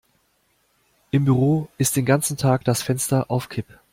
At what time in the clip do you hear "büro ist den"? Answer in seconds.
1.25-2.05